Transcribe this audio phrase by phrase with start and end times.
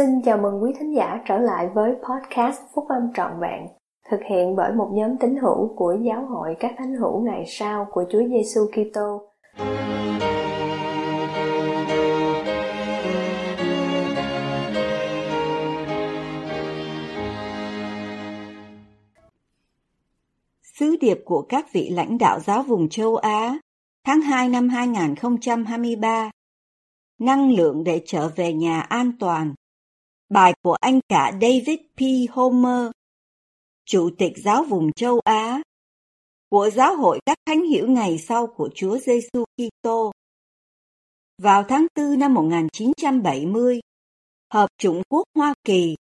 [0.00, 3.66] Xin chào mừng quý thính giả trở lại với podcast Phúc Âm Trọn Vẹn,
[4.10, 7.86] thực hiện bởi một nhóm tín hữu của Giáo hội các thánh hữu ngày sau
[7.90, 9.22] của Chúa Giêsu Kitô.
[20.62, 23.58] Sứ điệp của các vị lãnh đạo giáo vùng châu Á
[24.06, 26.30] tháng 2 năm 2023
[27.18, 29.54] Năng lượng để trở về nhà an toàn
[30.30, 32.00] Bài của anh cả David P.
[32.30, 32.90] Homer,
[33.84, 35.62] Chủ tịch giáo vùng châu Á,
[36.50, 40.12] của Giáo hội các thánh hiểu ngày sau của Chúa Giêsu Kitô.
[41.42, 43.80] Vào tháng 4 năm 1970,
[44.52, 45.96] Hợp chủng quốc Hoa Kỳ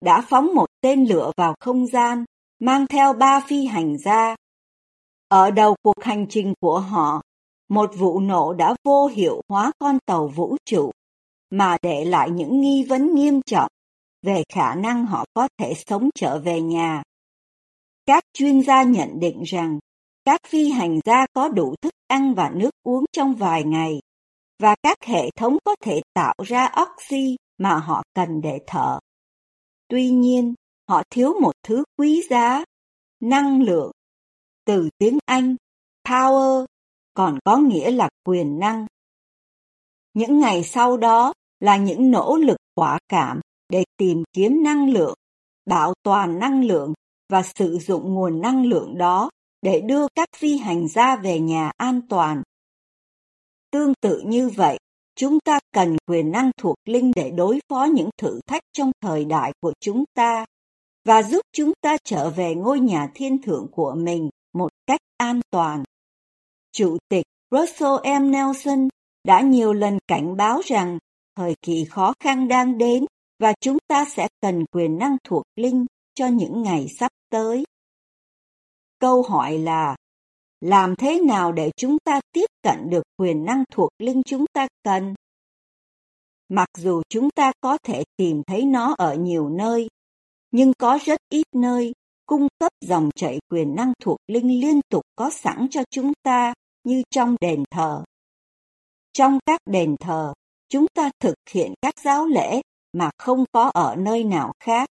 [0.00, 2.24] đã phóng một tên lửa vào không gian
[2.58, 4.36] mang theo ba phi hành gia.
[5.28, 7.22] Ở đầu cuộc hành trình của họ,
[7.68, 10.90] một vụ nổ đã vô hiệu hóa con tàu vũ trụ
[11.50, 13.70] mà để lại những nghi vấn nghiêm trọng
[14.22, 17.02] về khả năng họ có thể sống trở về nhà.
[18.06, 19.78] Các chuyên gia nhận định rằng
[20.24, 24.00] các phi hành gia có đủ thức ăn và nước uống trong vài ngày
[24.58, 28.98] và các hệ thống có thể tạo ra oxy mà họ cần để thở.
[29.88, 30.54] Tuy nhiên,
[30.88, 32.64] họ thiếu một thứ quý giá,
[33.20, 33.90] năng lượng.
[34.64, 35.56] Từ tiếng Anh,
[36.04, 36.66] power
[37.14, 38.86] còn có nghĩa là quyền năng.
[40.16, 45.14] Những ngày sau đó là những nỗ lực quả cảm để tìm kiếm năng lượng,
[45.66, 46.92] bảo toàn năng lượng
[47.28, 49.30] và sử dụng nguồn năng lượng đó
[49.62, 52.42] để đưa các phi hành gia về nhà an toàn.
[53.70, 54.78] Tương tự như vậy,
[55.16, 59.24] chúng ta cần quyền năng thuộc linh để đối phó những thử thách trong thời
[59.24, 60.44] đại của chúng ta
[61.04, 65.40] và giúp chúng ta trở về ngôi nhà thiên thượng của mình một cách an
[65.50, 65.82] toàn.
[66.72, 68.30] Chủ tịch Russell M.
[68.30, 68.88] Nelson
[69.26, 70.98] đã nhiều lần cảnh báo rằng
[71.36, 73.04] thời kỳ khó khăn đang đến
[73.38, 77.64] và chúng ta sẽ cần quyền năng thuộc linh cho những ngày sắp tới.
[78.98, 79.96] Câu hỏi là
[80.60, 84.68] làm thế nào để chúng ta tiếp cận được quyền năng thuộc linh chúng ta
[84.82, 85.14] cần?
[86.48, 89.88] Mặc dù chúng ta có thể tìm thấy nó ở nhiều nơi,
[90.50, 91.92] nhưng có rất ít nơi
[92.26, 96.54] cung cấp dòng chảy quyền năng thuộc linh liên tục có sẵn cho chúng ta
[96.84, 98.04] như trong đền thờ.
[99.16, 100.32] Trong các đền thờ,
[100.68, 102.60] chúng ta thực hiện các giáo lễ
[102.92, 104.88] mà không có ở nơi nào khác.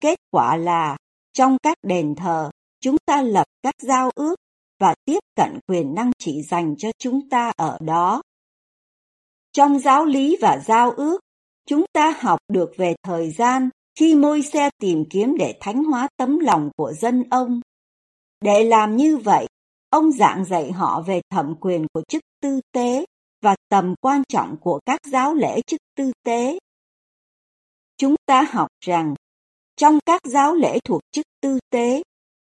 [0.00, 0.96] Kết quả là,
[1.32, 2.50] trong các đền thờ,
[2.80, 4.34] chúng ta lập các giao ước
[4.80, 8.22] và tiếp cận quyền năng chỉ dành cho chúng ta ở đó.
[9.52, 11.20] Trong giáo lý và giao ước,
[11.66, 16.08] chúng ta học được về thời gian khi môi xe tìm kiếm để thánh hóa
[16.16, 17.60] tấm lòng của dân ông.
[18.40, 19.46] Để làm như vậy,
[19.90, 23.04] ông giảng dạy họ về thẩm quyền của chức tư tế
[23.42, 26.58] và tầm quan trọng của các giáo lễ chức tư tế
[28.02, 29.14] chúng ta học rằng
[29.76, 32.02] trong các giáo lễ thuộc chức tư tế,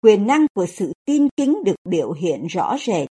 [0.02, 3.08] quyền năng của sự tin kính được biểu hiện rõ rệt.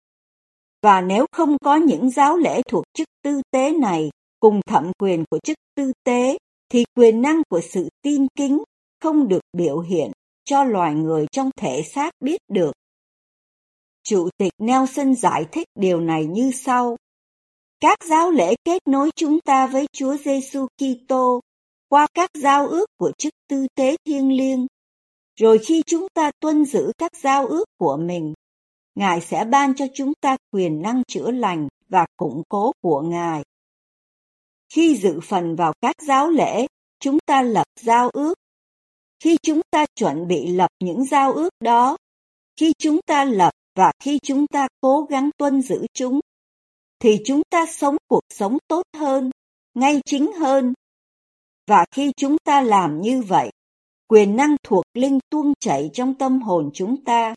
[0.83, 4.11] Và nếu không có những giáo lễ thuộc chức tư tế này
[4.41, 8.63] cùng thẩm quyền của chức tư tế, thì quyền năng của sự tin kính
[9.01, 10.13] không được biểu hiện
[10.45, 12.73] cho loài người trong thể xác biết được.
[14.03, 16.97] Chủ tịch Nelson giải thích điều này như sau.
[17.83, 21.41] Các giáo lễ kết nối chúng ta với Chúa Giêsu Kitô
[21.89, 24.67] qua các giao ước của chức tư tế thiêng liêng.
[25.41, 28.35] Rồi khi chúng ta tuân giữ các giao ước của mình,
[28.95, 33.43] Ngài sẽ ban cho chúng ta quyền năng chữa lành và củng cố của Ngài.
[34.75, 36.67] Khi dự phần vào các giáo lễ,
[37.01, 38.35] chúng ta lập giao ước.
[39.25, 41.97] Khi chúng ta chuẩn bị lập những giao ước đó,
[42.57, 46.21] khi chúng ta lập và khi chúng ta cố gắng tuân giữ chúng,
[47.03, 49.31] thì chúng ta sống cuộc sống tốt hơn,
[49.75, 50.73] ngay chính hơn
[51.67, 53.51] và khi chúng ta làm như vậy,
[54.09, 57.35] quyền năng thuộc linh tuôn chảy trong tâm hồn chúng ta.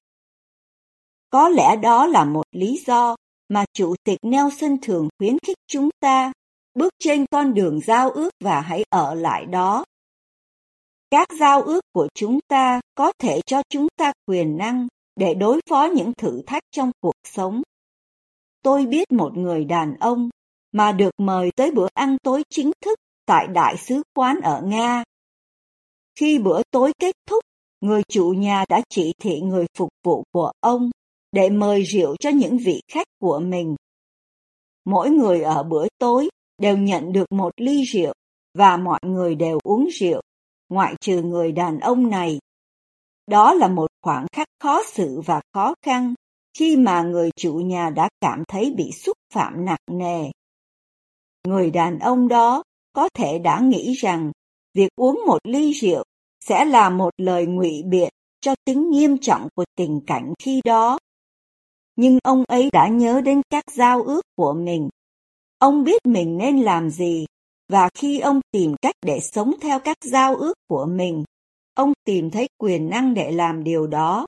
[1.29, 3.16] Có lẽ đó là một lý do
[3.50, 6.32] mà Chủ tịch Nelson thường khuyến khích chúng ta
[6.73, 9.85] bước trên con đường giao ước và hãy ở lại đó.
[11.11, 15.59] Các giao ước của chúng ta có thể cho chúng ta quyền năng để đối
[15.70, 17.61] phó những thử thách trong cuộc sống.
[18.66, 20.29] Tôi biết một người đàn ông
[20.72, 25.03] mà được mời tới bữa ăn tối chính thức tại đại sứ quán ở Nga.
[26.20, 27.44] Khi bữa tối kết thúc,
[27.82, 30.90] người chủ nhà đã chỉ thị người phục vụ của ông
[31.32, 33.76] để mời rượu cho những vị khách của mình.
[34.85, 38.14] Mỗi người ở bữa tối đều nhận được một ly rượu
[38.58, 40.22] và mọi người đều uống rượu,
[40.70, 42.40] ngoại trừ người đàn ông này.
[43.28, 46.14] Đó là một khoảng khắc khó xử và khó khăn
[46.57, 50.31] khi mà người chủ nhà đã cảm thấy bị xúc phạm nặng nề.
[51.47, 52.63] Người đàn ông đó
[52.93, 54.31] có thể đã nghĩ rằng
[54.73, 56.03] việc uống một ly rượu
[56.46, 58.09] sẽ là một lời ngụy biện
[58.41, 60.99] cho tính nghiêm trọng của tình cảnh khi đó.
[61.96, 64.90] Nhưng ông ấy đã nhớ đến các giao ước của mình.
[65.58, 67.25] Ông biết mình nên làm gì,
[67.69, 71.23] và khi ông tìm cách để sống theo các giao ước của mình,
[71.73, 74.25] ông tìm thấy quyền năng để làm điều đó.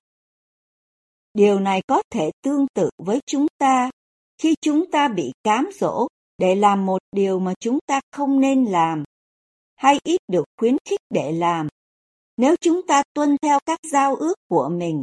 [1.37, 3.89] Điều này có thể tương tự với chúng ta
[4.37, 6.07] khi chúng ta bị cám dỗ
[6.37, 9.03] để làm một điều mà chúng ta không nên làm,
[9.75, 11.67] hay ít được khuyến khích để làm.
[12.37, 15.01] Nếu chúng ta tuân theo các giao ước của mình,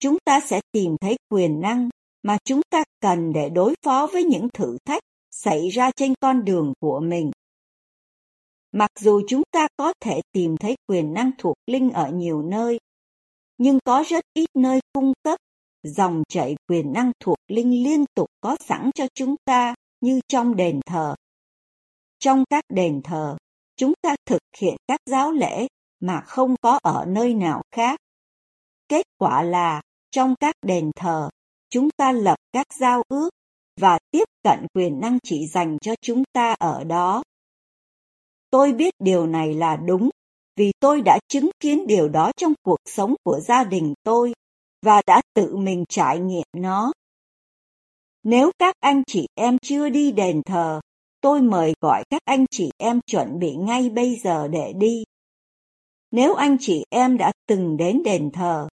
[0.00, 1.88] chúng ta sẽ tìm thấy quyền năng
[2.22, 6.44] mà chúng ta cần để đối phó với những thử thách xảy ra trên con
[6.44, 7.30] đường của mình.
[8.72, 12.78] Mặc dù chúng ta có thể tìm thấy quyền năng thuộc linh ở nhiều nơi,
[13.58, 15.38] nhưng có rất ít nơi cung cấp
[15.82, 20.56] dòng chảy quyền năng thuộc linh liên tục có sẵn cho chúng ta như trong
[20.56, 21.14] đền thờ.
[22.18, 23.36] Trong các đền thờ,
[23.76, 25.66] chúng ta thực hiện các giáo lễ
[26.00, 28.00] mà không có ở nơi nào khác.
[28.88, 31.28] Kết quả là, trong các đền thờ,
[31.70, 33.30] chúng ta lập các giao ước
[33.80, 37.22] và tiếp cận quyền năng chỉ dành cho chúng ta ở đó.
[38.50, 40.10] Tôi biết điều này là đúng
[40.56, 44.32] vì tôi đã chứng kiến điều đó trong cuộc sống của gia đình tôi
[44.82, 46.92] và đã tự mình trải nghiệm nó.
[48.22, 50.80] Nếu các anh chị em chưa đi đền thờ,
[51.20, 55.04] tôi mời gọi các anh chị em chuẩn bị ngay bây giờ để đi.
[56.10, 58.68] Nếu anh chị em đã từng đến đền thờ,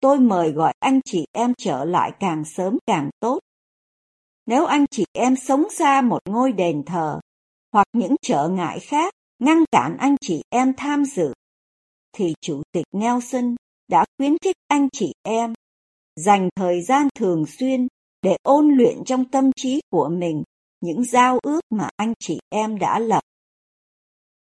[0.00, 3.38] tôi mời gọi anh chị em trở lại càng sớm càng tốt.
[4.46, 7.20] Nếu anh chị em sống xa một ngôi đền thờ,
[7.72, 11.32] hoặc những trở ngại khác ngăn cản anh chị em tham dự,
[12.12, 13.54] thì Chủ tịch Nelson
[13.90, 15.52] đã khuyến khích anh chị em
[16.16, 17.86] dành thời gian thường xuyên
[18.22, 20.42] để ôn luyện trong tâm trí của mình
[20.80, 23.20] những giao ước mà anh chị em đã lập.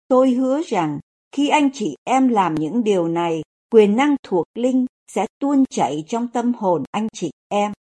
[0.09, 0.99] Tôi hứa rằng
[1.33, 3.43] khi anh chị em làm những điều này,
[3.73, 7.73] quyền năng thuộc linh sẽ tuôn chảy trong tâm hồn anh chị em.